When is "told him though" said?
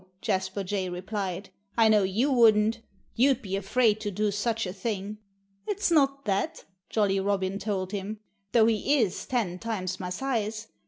7.59-8.65